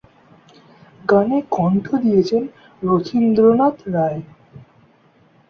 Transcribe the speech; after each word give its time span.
গানে 1.09 1.39
কণ্ঠ 1.51 1.85
দিয়েছেন 2.03 2.43
রথীন্দ্রনাথ 2.81 3.77
রায়। 3.87 4.21